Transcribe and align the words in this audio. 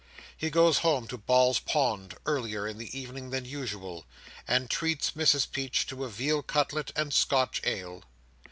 He 0.35 0.49
goes 0.49 0.79
home 0.79 1.07
to 1.09 1.17
Ball's 1.19 1.59
Pond 1.59 2.15
earlier 2.25 2.67
in 2.67 2.79
the 2.79 2.99
evening 2.99 3.29
than 3.29 3.45
usual, 3.45 4.07
and 4.47 4.67
treats 4.67 5.11
Mrs 5.11 5.45
Perch 5.51 5.85
to 5.85 6.03
a 6.03 6.09
veal 6.09 6.41
cutlet 6.41 6.91
and 6.95 7.13
Scotch 7.13 7.61
ale. 7.63 8.03